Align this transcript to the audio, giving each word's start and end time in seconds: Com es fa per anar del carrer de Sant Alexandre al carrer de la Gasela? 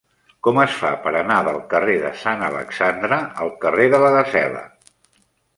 Com 0.45 0.59
es 0.61 0.77
fa 0.77 0.89
per 1.03 1.11
anar 1.19 1.35
del 1.47 1.59
carrer 1.73 1.99
de 2.05 2.11
Sant 2.23 2.41
Alexandre 2.47 3.21
al 3.45 3.55
carrer 3.67 3.89
de 3.97 4.01
la 4.07 4.11
Gasela? 4.17 4.65